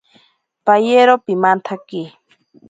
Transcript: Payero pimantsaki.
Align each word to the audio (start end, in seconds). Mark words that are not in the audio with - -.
Payero 0.65 1.13
pimantsaki. 1.25 2.01